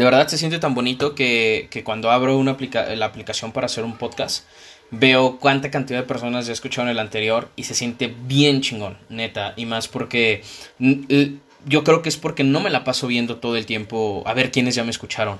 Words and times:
De 0.00 0.06
verdad 0.06 0.28
se 0.28 0.38
siente 0.38 0.58
tan 0.58 0.74
bonito 0.74 1.14
que, 1.14 1.68
que 1.70 1.84
cuando 1.84 2.10
abro 2.10 2.38
una 2.38 2.56
la 2.96 3.04
aplicación 3.04 3.52
para 3.52 3.66
hacer 3.66 3.84
un 3.84 3.98
podcast, 3.98 4.46
veo 4.90 5.38
cuánta 5.38 5.70
cantidad 5.70 5.98
de 5.98 6.06
personas 6.06 6.46
ya 6.46 6.54
escucharon 6.54 6.88
el 6.88 6.98
anterior 6.98 7.50
y 7.54 7.64
se 7.64 7.74
siente 7.74 8.06
bien 8.06 8.62
chingón, 8.62 8.96
neta. 9.10 9.52
Y 9.58 9.66
más 9.66 9.88
porque 9.88 10.42
yo 10.78 11.84
creo 11.84 12.00
que 12.00 12.08
es 12.08 12.16
porque 12.16 12.44
no 12.44 12.60
me 12.60 12.70
la 12.70 12.82
paso 12.82 13.08
viendo 13.08 13.36
todo 13.36 13.58
el 13.58 13.66
tiempo 13.66 14.22
a 14.24 14.32
ver 14.32 14.50
quiénes 14.50 14.74
ya 14.74 14.84
me 14.84 14.90
escucharon. 14.90 15.38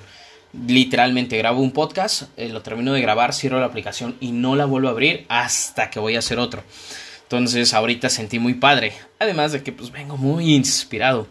Literalmente 0.52 1.38
grabo 1.38 1.62
un 1.62 1.70
podcast, 1.70 2.24
eh, 2.36 2.50
lo 2.50 2.60
termino 2.60 2.92
de 2.92 3.00
grabar, 3.00 3.32
cierro 3.32 3.60
la 3.60 3.64
aplicación 3.64 4.18
y 4.20 4.32
no 4.32 4.56
la 4.56 4.66
vuelvo 4.66 4.88
a 4.88 4.90
abrir 4.90 5.24
hasta 5.30 5.88
que 5.88 6.00
voy 6.00 6.16
a 6.16 6.18
hacer 6.18 6.38
otro. 6.38 6.62
Entonces 7.22 7.72
ahorita 7.72 8.10
sentí 8.10 8.38
muy 8.38 8.52
padre. 8.52 8.92
Además 9.20 9.52
de 9.52 9.62
que 9.62 9.72
pues 9.72 9.90
vengo 9.90 10.18
muy 10.18 10.54
inspirado. 10.54 11.28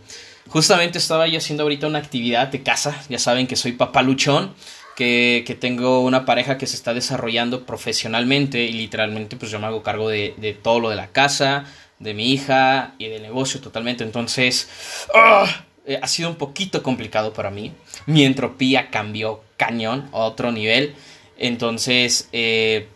Justamente 0.49 0.97
estaba 0.97 1.27
yo 1.27 1.37
haciendo 1.37 1.63
ahorita 1.63 1.87
una 1.87 1.99
actividad 1.99 2.47
de 2.47 2.63
casa. 2.63 2.99
Ya 3.07 3.19
saben 3.19 3.47
que 3.47 3.55
soy 3.55 3.73
papá 3.73 4.01
luchón. 4.01 4.53
Que, 4.95 5.45
que, 5.47 5.55
tengo 5.55 6.01
una 6.01 6.25
pareja 6.25 6.57
que 6.57 6.67
se 6.67 6.75
está 6.75 6.93
desarrollando 6.93 7.65
profesionalmente 7.65 8.65
y 8.65 8.73
literalmente 8.73 9.37
pues 9.37 9.49
yo 9.49 9.57
me 9.57 9.67
hago 9.67 9.81
cargo 9.81 10.09
de, 10.09 10.33
de 10.35 10.53
todo 10.53 10.81
lo 10.81 10.89
de 10.89 10.97
la 10.97 11.07
casa, 11.07 11.63
de 11.99 12.13
mi 12.13 12.33
hija 12.33 12.95
y 12.97 13.07
del 13.07 13.21
negocio 13.21 13.61
totalmente. 13.61 14.03
Entonces, 14.03 14.67
¡ah! 15.15 15.63
eh, 15.85 15.99
ha 16.01 16.07
sido 16.07 16.27
un 16.27 16.35
poquito 16.35 16.83
complicado 16.83 17.31
para 17.31 17.49
mí. 17.49 17.71
Mi 18.07 18.25
entropía 18.25 18.89
cambió 18.89 19.41
cañón 19.55 20.09
a 20.11 20.17
otro 20.17 20.51
nivel. 20.51 20.95
Entonces, 21.37 22.27
eh, 22.33 22.89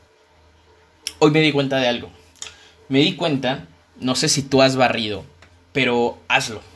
hoy 1.19 1.31
me 1.31 1.39
di 1.39 1.53
cuenta 1.53 1.77
de 1.77 1.87
algo. 1.87 2.09
Me 2.89 2.99
di 2.99 3.15
cuenta, 3.15 3.65
no 3.97 4.15
sé 4.15 4.27
si 4.27 4.41
tú 4.41 4.61
has 4.61 4.75
barrido, 4.75 5.23
pero 5.71 6.17
hazlo 6.27 6.72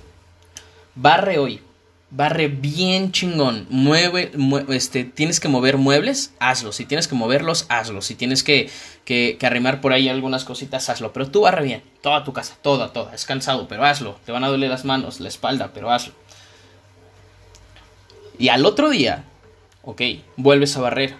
barre 0.97 1.39
hoy. 1.39 1.61
Barre 2.09 2.47
bien 2.47 3.11
chingón. 3.11 3.67
Mueve, 3.69 4.31
este, 4.69 5.03
tienes 5.03 5.39
que 5.39 5.49
mover 5.49 5.77
muebles, 5.77 6.33
hazlo. 6.39 6.71
Si 6.71 6.85
tienes 6.85 7.07
que 7.07 7.15
moverlos, 7.15 7.65
hazlo. 7.70 8.01
Si 8.01 8.15
tienes 8.15 8.43
que, 8.43 8.70
que, 9.04 9.37
arrimar 9.41 9.81
por 9.81 9.91
ahí 9.91 10.07
algunas 10.07 10.45
cositas, 10.45 10.89
hazlo. 10.89 11.12
Pero 11.12 11.29
tú 11.29 11.41
barre 11.41 11.65
bien. 11.65 11.84
Toda 12.01 12.23
tu 12.23 12.31
casa, 12.31 12.57
toda, 12.62 12.93
toda. 12.93 13.13
Es 13.13 13.26
cansado, 13.26 13.67
pero 13.67 13.84
hazlo. 13.84 14.20
Te 14.26 14.31
van 14.31 14.43
a 14.43 14.48
doler 14.48 14.70
las 14.70 14.85
manos, 14.85 15.20
la 15.20 15.27
espalda, 15.27 15.71
pero 15.73 15.91
hazlo. 15.91 16.13
Y 18.39 18.49
al 18.49 18.65
otro 18.65 18.89
día, 18.89 19.26
ok, 19.84 20.01
vuelves 20.37 20.77
a 20.77 20.82
barrer. 20.82 21.15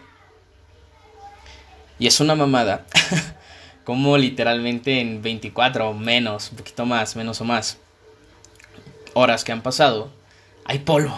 Y 2.00 2.08
es 2.08 2.19
una 2.22 2.36
mamada. 2.36 2.86
como 3.84 4.17
literalmente 4.17 5.00
en 5.00 5.22
24 5.22 5.89
o 5.89 5.94
menos, 5.94 6.52
un 6.52 6.58
poquito 6.58 6.86
más, 6.86 7.16
menos 7.16 7.39
o 7.39 7.45
más 7.45 7.78
horas 9.18 9.44
que 9.44 9.52
han 9.52 9.62
pasado, 9.62 10.10
hay 10.66 10.80
polvo, 10.80 11.16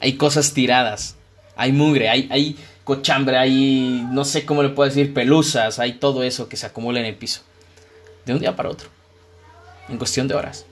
hay 0.00 0.14
cosas 0.14 0.52
tiradas, 0.52 1.16
hay 1.56 1.72
mugre, 1.72 2.08
hay, 2.08 2.28
hay 2.30 2.56
cochambre, 2.84 3.36
hay, 3.36 4.06
no 4.10 4.24
sé 4.24 4.44
cómo 4.44 4.62
le 4.62 4.70
puedo 4.70 4.88
decir, 4.88 5.14
pelusas, 5.14 5.78
hay 5.78 5.94
todo 5.94 6.22
eso 6.22 6.48
que 6.48 6.56
se 6.56 6.66
acumula 6.66 7.00
en 7.00 7.06
el 7.06 7.14
piso. 7.14 7.42
De 8.24 8.32
un 8.32 8.40
día 8.40 8.56
para 8.56 8.70
otro. 8.70 8.88
En 9.88 9.98
cuestión 9.98 10.28
de 10.28 10.34
horas. 10.34 10.66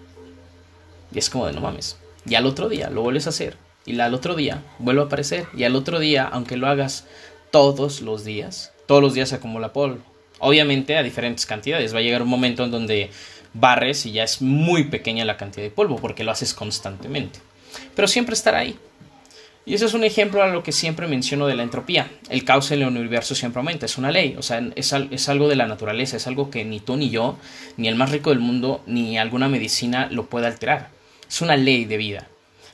Y 1.13 1.19
es 1.19 1.29
como 1.29 1.47
de 1.47 1.53
no 1.53 1.61
mames. 1.61 1.99
Y 2.27 2.35
al 2.35 2.47
otro 2.47 2.69
día 2.69 2.89
lo 2.89 3.03
vuelves 3.03 3.27
a 3.27 3.31
hacer. 3.31 3.57
Y 3.85 3.99
al 4.01 4.15
otro 4.15 4.35
día 4.35 4.63
vuelve 4.79 5.03
a 5.03 5.05
aparecer. 5.05 5.47
Y 5.57 5.65
al 5.65 5.77
otro 5.77 5.99
día, 5.99 6.25
aunque 6.25 6.57
lo 6.57 6.67
hagas 6.67 7.05
todos 7.51 8.01
los 8.01 8.25
días, 8.25 8.73
todos 8.87 9.03
los 9.03 9.13
días 9.13 9.29
se 9.29 9.35
acumula 9.35 9.73
polvo. 9.73 9.99
Obviamente 10.39 10.97
a 10.97 11.03
diferentes 11.03 11.45
cantidades. 11.45 11.95
Va 11.95 11.99
a 11.99 12.03
llegar 12.03 12.23
un 12.23 12.29
momento 12.29 12.65
en 12.65 12.71
donde 12.71 13.11
barres 13.55 14.07
y 14.07 14.13
ya 14.13 14.25
es 14.25 14.43
muy 14.43 14.85
pequeña 14.85 15.25
la 15.25 15.37
cantidad 15.37 15.65
de 15.65 15.71
polvo 15.71 15.97
porque 15.97 16.25
lo 16.25 16.31
haces 16.31 16.55
constantemente. 16.55 17.41
Pero 17.95 18.09
siempre 18.09 18.35
estará 18.35 18.59
ahí. 18.59 18.77
Y 19.65 19.75
eso 19.75 19.87
es 19.87 19.95
un 19.95 20.03
ejemplo 20.03 20.43
a 20.43 20.49
lo 20.49 20.65
que 20.65 20.73
siempre 20.73 21.07
menciono 21.07 21.47
de 21.47 21.55
la 21.55 21.63
entropía. 21.63 22.11
El 22.29 22.45
caos 22.45 22.71
en 22.73 22.83
el 22.83 22.89
universo 22.89 23.37
siempre 23.37 23.61
aumenta, 23.61 23.87
es 23.87 23.97
una 23.97 24.11
ley, 24.11 24.35
o 24.37 24.43
sea, 24.43 24.61
es, 24.75 24.93
es, 24.93 25.29
algo 25.29 25.49
de 25.49 25.55
la 25.55 25.69
naturaleza, 25.69 26.17
es 26.17 26.27
algo 26.27 26.51
que 26.51 26.65
ni 26.65 26.81
tú 26.81 26.97
ni 26.97 27.11
yo, 27.11 27.39
ni 27.77 27.87
el 27.87 27.95
más 27.95 28.11
rico 28.11 28.31
del 28.31 28.41
mundo, 28.41 28.83
ni 28.87 29.19
alguna 29.19 29.49
medicina 29.49 30.09
lo 30.11 30.27
puede 30.27 30.49
alterar. 30.49 30.91
Es 31.29 31.43
una 31.43 31.57
ley 31.57 31.85
de 31.85 31.97
vida, 31.97 32.29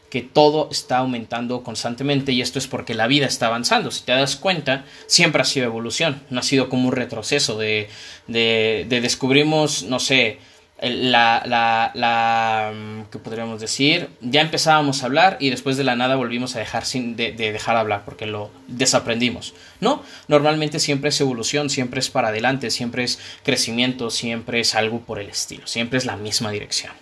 que 0.09 0.23
todo 0.23 0.71
está 0.73 0.99
aumentando 0.99 1.63
constantemente 1.63 2.33
y 2.33 2.41
esto 2.41 2.59
es 2.59 2.67
porque 2.67 2.95
la 2.95 3.07
vida 3.07 3.27
está 3.27 3.49
avanzando. 3.49 3.91
Si 3.91 4.05
te 4.05 4.13
das 4.13 4.37
cuenta, 4.37 4.87
siempre 5.07 5.43
ha 5.43 5.45
sido 5.45 5.67
evolución, 5.67 6.23
no 6.31 6.41
ha 6.41 6.43
sido 6.43 6.71
como 6.71 6.89
un 6.89 6.95
retroceso 6.95 7.59
de, 7.59 7.91
de, 8.29 8.87
de 8.89 9.01
descubrimos, 9.03 9.83
no 9.83 10.01
sé, 10.01 10.39
la, 10.81 11.43
la, 11.45 11.91
la, 11.95 12.73
mm, 12.73 13.11
¿qué 13.11 13.19
podríamos 13.19 13.61
decir? 13.61 14.09
Ya 14.21 14.41
empezábamos 14.41 15.03
a 15.03 15.07
hablar 15.07 15.37
y 15.41 15.51
después 15.51 15.77
de 15.77 15.85
la 15.85 15.97
nada 15.97 16.17
volvimos 16.17 16.55
a 16.55 16.61
dejar 16.61 16.85
sin 16.85 17.17
de, 17.17 17.33
de, 17.33 17.53
dejar 17.53 17.77
hablar 17.77 18.05
porque 18.05 18.27
lo 18.27 18.51
desaprendimos. 18.69 19.55
No, 19.81 20.03
normalmente 20.29 20.79
siempre 20.79 21.09
es 21.09 21.21
evolución, 21.21 21.69
siempre 21.69 22.01
es 22.01 22.11
para 22.11 22.29
adelante, 22.29 22.71
siempre 22.71 23.05
es 23.05 23.19
crecimiento, 23.43 24.11
siempre 24.11 24.61
es 24.61 24.75
algo 24.75 25.01
por 25.01 25.19
el 25.19 25.29
estilo, 25.29 25.67
siempre 25.67 25.99
es 25.99 26.05
la 26.05 26.17
misma 26.17 26.51
dirección. 26.53 26.93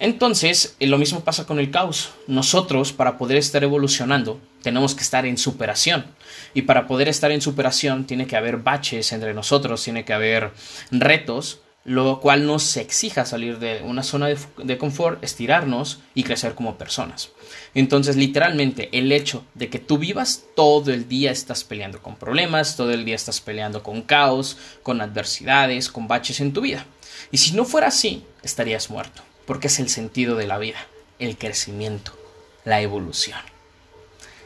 Entonces, 0.00 0.76
eh, 0.80 0.86
lo 0.86 0.98
mismo 0.98 1.20
pasa 1.20 1.46
con 1.46 1.58
el 1.58 1.70
caos. 1.70 2.10
Nosotros, 2.26 2.92
para 2.92 3.16
poder 3.16 3.36
estar 3.36 3.62
evolucionando, 3.62 4.40
tenemos 4.62 4.94
que 4.94 5.02
estar 5.02 5.24
en 5.24 5.38
superación. 5.38 6.06
Y 6.52 6.62
para 6.62 6.86
poder 6.86 7.08
estar 7.08 7.30
en 7.30 7.40
superación, 7.40 8.06
tiene 8.06 8.26
que 8.26 8.36
haber 8.36 8.56
baches 8.56 9.12
entre 9.12 9.34
nosotros, 9.34 9.82
tiene 9.82 10.04
que 10.04 10.12
haber 10.12 10.50
retos 10.90 11.60
lo 11.84 12.18
cual 12.20 12.46
nos 12.46 12.78
exija 12.78 13.26
salir 13.26 13.58
de 13.58 13.82
una 13.82 14.02
zona 14.02 14.28
de, 14.28 14.78
confort, 14.78 15.22
estirarnos 15.22 16.00
y 16.14 16.22
crecer 16.22 16.54
como 16.54 16.78
personas. 16.78 17.30
Entonces, 17.74 18.16
literalmente, 18.16 18.88
el 18.92 19.12
hecho 19.12 19.44
de 19.54 19.68
que 19.68 19.78
tú 19.78 19.98
vivas 19.98 20.44
todo 20.56 20.92
el 20.92 21.08
día 21.08 21.30
estás 21.30 21.62
peleando 21.62 22.00
con 22.00 22.16
problemas, 22.16 22.76
todo 22.76 22.92
el 22.92 23.04
día 23.04 23.14
estás 23.14 23.42
peleando 23.42 23.82
con 23.82 24.00
caos, 24.00 24.56
con 24.82 25.02
adversidades, 25.02 25.90
con 25.90 26.08
baches 26.08 26.40
en 26.40 26.54
tu 26.54 26.62
vida. 26.62 26.86
Y 27.30 27.36
si 27.36 27.52
no 27.52 27.66
fuera 27.66 27.88
así, 27.88 28.24
estarías 28.42 28.88
muerto, 28.88 29.22
porque 29.44 29.66
es 29.66 29.78
el 29.78 29.90
sentido 29.90 30.36
de 30.36 30.46
la 30.46 30.56
vida, 30.56 30.86
el 31.18 31.36
crecimiento, 31.36 32.16
la 32.64 32.80
evolución. 32.80 33.40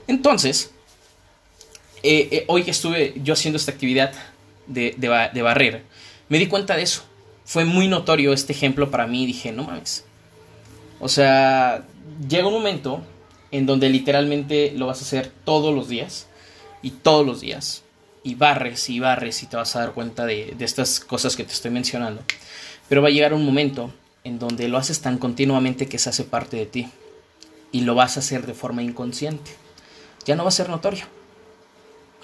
Entonces, 0.09 0.73
eh, 2.03 2.29
eh, 2.33 2.45
hoy 2.49 2.65
que 2.65 2.73
estuve 2.73 3.15
yo 3.23 3.35
haciendo 3.35 3.59
esta 3.59 3.71
actividad 3.71 4.13
de, 4.67 4.97
de 4.97 5.43
barrer, 5.43 5.85
me 6.29 6.39
di 6.39 6.49
cuenta 6.49 6.75
de 6.75 6.83
eso 6.83 7.05
fue 7.49 7.65
muy 7.65 7.89
notorio 7.89 8.35
este 8.35 8.53
ejemplo 8.53 8.91
para 8.91 9.07
mí 9.07 9.25
dije, 9.25 9.53
no 9.53 9.65
mames. 9.65 10.05
O 11.01 11.09
sea, 11.09 11.87
llega 12.29 12.47
un 12.47 12.53
momento 12.53 13.01
en 13.51 13.65
donde 13.65 13.89
literalmente 13.89 14.75
lo 14.77 14.89
vas 14.89 14.99
a 14.99 15.05
hacer 15.05 15.33
todos 15.47 15.75
los 15.75 15.89
días 15.89 16.27
y 16.83 16.91
todos 16.91 17.25
los 17.25 17.41
días 17.41 17.85
y 18.23 18.35
barres 18.35 18.91
y 18.91 19.01
barres 19.01 19.43
y 19.43 19.47
te 19.47 19.57
vas 19.57 19.75
a 19.75 19.81
dar 19.81 19.93
cuenta 19.95 20.27
de, 20.27 20.57
de 20.59 20.65
estas 20.67 21.01
cosas 21.01 21.37
que 21.37 21.45
te 21.45 21.55
estoy 21.55 21.71
mencionando. 21.71 22.23
Pero 22.87 23.01
va 23.01 23.09
a 23.09 23.13
llegar 23.13 23.33
un 23.33 23.47
momento 23.47 23.95
en 24.25 24.39
donde 24.39 24.69
lo 24.69 24.77
haces 24.77 25.01
tan 25.01 25.17
continuamente 25.17 25.89
que 25.89 25.99
se 25.99 26.11
hace 26.11 26.25
parte 26.25 26.59
de 26.59 26.67
ti 26.67 26.89
y 27.73 27.81
lo 27.81 27.95
vas 27.95 28.19
a 28.19 28.21
hacer 28.21 28.45
de 28.45 28.53
forma 28.53 28.83
inconsciente. 28.83 29.53
Ya 30.27 30.37
no 30.37 30.43
va 30.43 30.51
a 30.51 30.53
ser 30.53 30.69
notorio. 30.69 31.07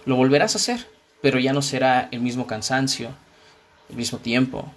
Lo 0.05 0.17
volverás 0.17 0.55
a 0.55 0.59
hacer, 0.59 0.87
pero 1.23 1.39
ya 1.39 1.55
no 1.55 1.63
será 1.63 2.11
el 2.13 2.21
mismo 2.21 2.47
cansancio, 2.47 3.09
el 3.89 3.97
mismo 3.97 4.19
tiempo, 4.19 4.71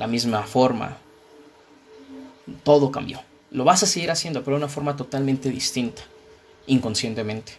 la 0.00 0.06
misma 0.06 0.44
forma. 0.44 0.96
Todo 2.64 2.90
cambió. 2.90 3.20
Lo 3.50 3.64
vas 3.64 3.82
a 3.82 3.86
seguir 3.86 4.10
haciendo, 4.10 4.42
pero 4.42 4.56
de 4.56 4.64
una 4.64 4.72
forma 4.72 4.96
totalmente 4.96 5.50
distinta, 5.50 6.00
inconscientemente. 6.66 7.52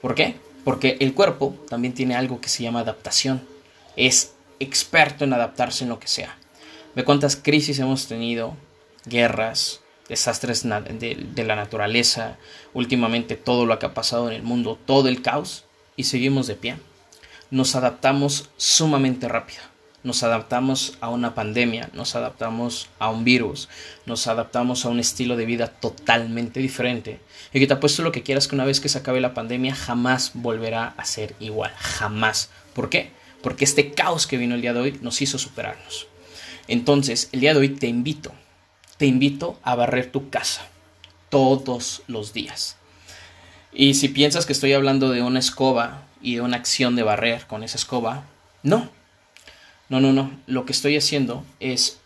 ¿Por 0.00 0.16
qué? 0.16 0.34
Porque 0.64 0.96
el 0.98 1.14
cuerpo 1.14 1.54
también 1.68 1.94
tiene 1.94 2.16
algo 2.16 2.40
que 2.40 2.48
se 2.48 2.64
llama 2.64 2.80
adaptación. 2.80 3.46
Es 3.94 4.32
experto 4.58 5.22
en 5.22 5.34
adaptarse 5.34 5.84
en 5.84 5.90
lo 5.90 6.00
que 6.00 6.08
sea. 6.08 6.36
Ve 6.96 7.04
cuántas 7.04 7.36
crisis 7.36 7.78
hemos 7.78 8.08
tenido, 8.08 8.56
guerras, 9.06 9.82
desastres 10.08 10.64
de, 10.64 11.28
de, 11.32 11.44
la 11.44 11.54
naturaleza, 11.54 12.38
últimamente 12.74 13.36
todo 13.36 13.66
lo 13.66 13.78
que 13.78 13.86
ha 13.86 13.94
pasado 13.94 14.28
en 14.28 14.34
el 14.34 14.42
mundo, 14.42 14.80
todo 14.84 15.08
el 15.08 15.22
caos, 15.22 15.64
y 15.94 16.04
seguimos 16.04 16.48
de 16.48 16.56
pie. 16.56 16.76
Nos 17.52 17.76
adaptamos 17.76 18.50
sumamente 18.56 19.28
rápido 19.28 19.71
nos 20.04 20.22
adaptamos 20.22 20.96
a 21.00 21.08
una 21.08 21.34
pandemia, 21.34 21.90
nos 21.92 22.16
adaptamos 22.16 22.88
a 22.98 23.10
un 23.10 23.24
virus, 23.24 23.68
nos 24.06 24.26
adaptamos 24.26 24.84
a 24.84 24.88
un 24.88 24.98
estilo 24.98 25.36
de 25.36 25.46
vida 25.46 25.68
totalmente 25.68 26.60
diferente. 26.60 27.20
Y 27.52 27.60
que 27.60 27.66
te 27.66 27.74
apuesto 27.74 28.02
lo 28.02 28.12
que 28.12 28.22
quieras 28.22 28.48
que 28.48 28.54
una 28.54 28.64
vez 28.64 28.80
que 28.80 28.88
se 28.88 28.98
acabe 28.98 29.20
la 29.20 29.34
pandemia 29.34 29.74
jamás 29.74 30.32
volverá 30.34 30.94
a 30.96 31.04
ser 31.04 31.34
igual, 31.40 31.72
jamás. 31.76 32.50
¿Por 32.74 32.88
qué? 32.88 33.12
Porque 33.42 33.64
este 33.64 33.92
caos 33.92 34.26
que 34.26 34.38
vino 34.38 34.54
el 34.54 34.62
día 34.62 34.72
de 34.72 34.80
hoy 34.80 34.98
nos 35.02 35.22
hizo 35.22 35.38
superarnos. 35.38 36.06
Entonces, 36.68 37.28
el 37.32 37.40
día 37.40 37.54
de 37.54 37.60
hoy 37.60 37.68
te 37.70 37.86
invito, 37.86 38.32
te 38.96 39.06
invito 39.06 39.58
a 39.62 39.74
barrer 39.74 40.10
tu 40.10 40.30
casa 40.30 40.66
todos 41.28 42.02
los 42.06 42.32
días. 42.32 42.76
Y 43.72 43.94
si 43.94 44.08
piensas 44.08 44.46
que 44.46 44.52
estoy 44.52 44.74
hablando 44.74 45.10
de 45.10 45.22
una 45.22 45.38
escoba 45.38 46.02
y 46.20 46.36
de 46.36 46.40
una 46.42 46.58
acción 46.58 46.94
de 46.94 47.02
barrer 47.02 47.46
con 47.46 47.62
esa 47.62 47.78
escoba, 47.78 48.24
no, 48.62 48.90
no, 49.92 50.00
no, 50.00 50.14
no. 50.14 50.40
Lo 50.46 50.64
que 50.64 50.72
estoy 50.72 50.96
haciendo 50.96 51.44
es 51.60 51.98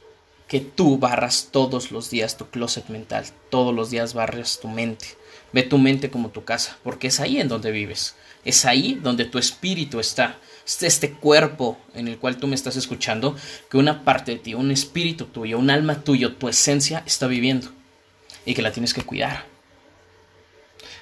que 0.49 0.59
tú 0.59 0.99
barras 0.99 1.51
todos 1.53 1.93
los 1.93 2.11
días 2.11 2.37
tu 2.37 2.47
closet 2.47 2.89
mental. 2.89 3.27
Todos 3.49 3.73
los 3.73 3.91
días 3.91 4.13
barras 4.13 4.59
tu 4.61 4.67
mente. 4.67 5.07
Ve 5.53 5.63
tu 5.63 5.79
mente 5.79 6.11
como 6.11 6.31
tu 6.31 6.45
casa, 6.45 6.79
porque 6.83 7.07
es 7.07 7.21
ahí 7.21 7.41
en 7.41 7.47
donde 7.47 7.71
vives. 7.71 8.17
Es 8.45 8.65
ahí 8.65 8.99
donde 9.01 9.25
tu 9.25 9.39
espíritu 9.39 10.01
está. 10.01 10.37
Es 10.67 10.83
este 10.83 11.13
cuerpo 11.13 11.79
en 11.95 12.09
el 12.09 12.19
cual 12.19 12.39
tú 12.39 12.49
me 12.49 12.57
estás 12.57 12.75
escuchando, 12.75 13.37
que 13.71 13.77
una 13.77 14.05
parte 14.05 14.33
de 14.33 14.39
ti, 14.39 14.55
un 14.55 14.73
espíritu 14.73 15.27
tuyo, 15.27 15.57
un 15.57 15.71
alma 15.71 16.03
tuyo, 16.03 16.35
tu 16.35 16.49
esencia 16.49 17.05
está 17.07 17.29
viviendo. 17.29 17.69
Y 18.45 18.55
que 18.55 18.63
la 18.63 18.73
tienes 18.73 18.95
que 18.95 19.03
cuidar. 19.03 19.47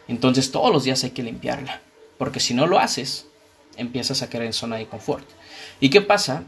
Entonces 0.06 0.50
todos 0.50 0.70
los 0.70 0.84
días 0.84 1.02
hay 1.02 1.12
que 1.12 1.22
limpiarla. 1.22 1.80
Porque 2.18 2.40
si 2.40 2.52
no 2.52 2.66
lo 2.66 2.78
haces, 2.78 3.26
empiezas 3.78 4.20
a 4.20 4.28
caer 4.28 4.44
en 4.44 4.52
zona 4.52 4.76
de 4.76 4.86
confort. 4.86 5.26
¿Y 5.80 5.88
qué 5.88 6.02
pasa 6.02 6.44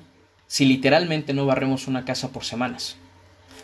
si 0.46 0.64
literalmente 0.64 1.32
no 1.32 1.46
barremos 1.46 1.87
una 1.88 2.04
casa 2.04 2.28
por 2.28 2.44
semanas? 2.44 2.96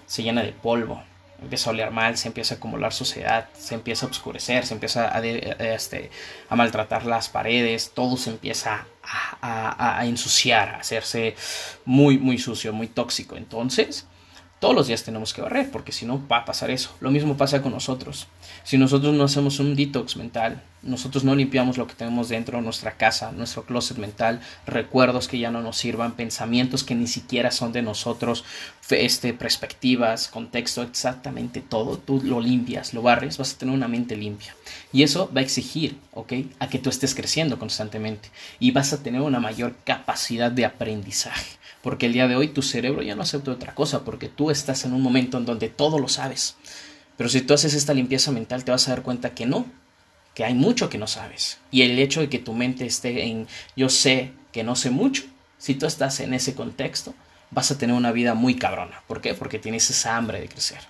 Se 0.06 0.22
llena 0.22 0.42
de 0.42 0.52
polvo, 0.52 1.02
empieza 1.40 1.70
a 1.70 1.72
oler 1.72 1.90
mal, 1.90 2.16
se 2.16 2.28
empieza 2.28 2.54
a 2.54 2.56
acumular 2.58 2.92
suciedad, 2.92 3.48
se 3.58 3.74
empieza 3.74 4.06
a 4.06 4.10
oscurecer, 4.10 4.64
se 4.66 4.74
empieza 4.74 5.16
a, 5.16 5.20
este, 5.24 6.10
a 6.48 6.56
maltratar 6.56 7.04
las 7.04 7.28
paredes, 7.28 7.92
todo 7.94 8.16
se 8.16 8.30
empieza 8.30 8.86
a, 9.02 9.98
a, 9.98 10.06
ensuciar, 10.06 10.70
a 10.70 10.78
hacerse 10.78 11.34
muy, 11.84 12.18
muy 12.18 12.38
sucio, 12.38 12.72
muy 12.72 12.86
tóxico. 12.86 13.36
Entonces, 13.36 14.06
todos 14.62 14.76
los 14.76 14.86
días 14.86 15.02
tenemos 15.02 15.34
que 15.34 15.42
barrer, 15.42 15.72
porque 15.72 15.90
si 15.90 16.06
no 16.06 16.24
va 16.28 16.36
a 16.36 16.44
pasar 16.44 16.70
eso. 16.70 16.94
Lo 17.00 17.10
mismo 17.10 17.36
pasa 17.36 17.60
con 17.62 17.72
nosotros. 17.72 18.28
Si 18.62 18.78
nosotros 18.78 19.12
no 19.12 19.24
hacemos 19.24 19.58
un 19.58 19.74
detox 19.74 20.16
mental, 20.16 20.62
nosotros 20.82 21.24
no 21.24 21.34
limpiamos 21.34 21.78
lo 21.78 21.88
que 21.88 21.96
tenemos 21.96 22.28
dentro 22.28 22.58
de 22.58 22.62
nuestra 22.62 22.96
casa, 22.96 23.32
nuestro 23.32 23.64
closet 23.64 23.98
mental, 23.98 24.40
recuerdos 24.64 25.26
que 25.26 25.40
ya 25.40 25.50
no 25.50 25.62
nos 25.62 25.78
sirvan, 25.78 26.12
pensamientos 26.12 26.84
que 26.84 26.94
ni 26.94 27.08
siquiera 27.08 27.50
son 27.50 27.72
de 27.72 27.82
nosotros, 27.82 28.44
este, 28.88 29.34
perspectivas, 29.34 30.28
contexto, 30.28 30.82
exactamente 30.82 31.60
todo, 31.60 31.98
tú 31.98 32.22
lo 32.22 32.38
limpias, 32.38 32.94
lo 32.94 33.02
barres, 33.02 33.38
vas 33.38 33.54
a 33.54 33.58
tener 33.58 33.74
una 33.74 33.88
mente 33.88 34.16
limpia. 34.16 34.54
Y 34.92 35.02
eso 35.02 35.28
va 35.36 35.40
a 35.40 35.44
exigir, 35.44 35.98
¿ok? 36.12 36.34
A 36.60 36.68
que 36.68 36.78
tú 36.78 36.88
estés 36.88 37.16
creciendo 37.16 37.58
constantemente 37.58 38.30
y 38.60 38.70
vas 38.70 38.92
a 38.92 39.02
tener 39.02 39.22
una 39.22 39.40
mayor 39.40 39.74
capacidad 39.84 40.52
de 40.52 40.66
aprendizaje. 40.66 41.61
Porque 41.82 42.06
el 42.06 42.12
día 42.12 42.28
de 42.28 42.36
hoy 42.36 42.48
tu 42.48 42.62
cerebro 42.62 43.02
ya 43.02 43.14
no 43.14 43.22
acepta 43.22 43.50
otra 43.50 43.74
cosa, 43.74 44.04
porque 44.04 44.28
tú 44.28 44.50
estás 44.50 44.84
en 44.84 44.92
un 44.92 45.02
momento 45.02 45.38
en 45.38 45.44
donde 45.44 45.68
todo 45.68 45.98
lo 45.98 46.08
sabes. 46.08 46.56
Pero 47.16 47.28
si 47.28 47.40
tú 47.42 47.54
haces 47.54 47.74
esta 47.74 47.94
limpieza 47.94 48.30
mental, 48.30 48.64
te 48.64 48.70
vas 48.70 48.86
a 48.88 48.92
dar 48.92 49.02
cuenta 49.02 49.34
que 49.34 49.46
no, 49.46 49.66
que 50.34 50.44
hay 50.44 50.54
mucho 50.54 50.88
que 50.88 50.98
no 50.98 51.06
sabes. 51.06 51.58
Y 51.70 51.82
el 51.82 51.98
hecho 51.98 52.20
de 52.20 52.28
que 52.28 52.38
tu 52.38 52.54
mente 52.54 52.86
esté 52.86 53.24
en 53.26 53.46
yo 53.76 53.88
sé 53.88 54.32
que 54.52 54.64
no 54.64 54.76
sé 54.76 54.90
mucho, 54.90 55.24
si 55.58 55.74
tú 55.74 55.86
estás 55.86 56.20
en 56.20 56.34
ese 56.34 56.54
contexto, 56.54 57.14
vas 57.50 57.70
a 57.70 57.78
tener 57.78 57.94
una 57.94 58.12
vida 58.12 58.34
muy 58.34 58.54
cabrona. 58.56 59.02
¿Por 59.06 59.20
qué? 59.20 59.34
Porque 59.34 59.58
tienes 59.58 59.90
esa 59.90 60.16
hambre 60.16 60.40
de 60.40 60.48
crecer. 60.48 60.80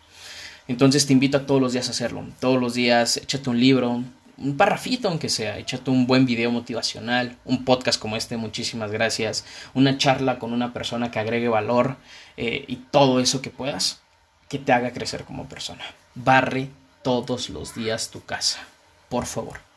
Entonces 0.69 1.07
te 1.07 1.13
invito 1.13 1.39
a 1.39 1.47
todos 1.47 1.61
los 1.61 1.73
días 1.73 1.89
a 1.89 1.91
hacerlo. 1.91 2.25
Todos 2.41 2.61
los 2.61 2.75
días 2.75 3.17
échate 3.17 3.51
un 3.51 3.61
libro, 3.61 4.03
un 4.39 4.57
parrafito 4.57 5.09
aunque 5.09 5.29
sea, 5.29 5.59
échate 5.59 5.91
un 5.91 6.07
buen 6.07 6.27
video 6.27 6.51
motivacional, 6.51 7.37
un 7.45 7.65
podcast 7.65 8.01
como 8.01 8.17
este, 8.17 8.37
muchísimas 8.37 8.91
gracias, 8.91 9.45
una 9.75 9.99
charla 9.99 10.39
con 10.39 10.53
una 10.53 10.73
persona 10.73 11.11
que 11.11 11.19
agregue 11.19 11.49
valor 11.49 11.97
eh, 12.37 12.65
y 12.69 12.77
todo 12.77 13.21
eso 13.21 13.43
que 13.43 13.51
puedas, 13.51 14.01
que 14.49 14.59
te 14.59 14.73
haga 14.73 14.93
crecer 14.93 15.25
como 15.25 15.49
persona. 15.49 15.85
Barre 16.15 16.69
todos 17.03 17.51
los 17.51 17.75
días 17.75 18.11
tu 18.11 18.25
casa, 18.25 18.61
por 19.09 19.27
favor. 19.27 19.72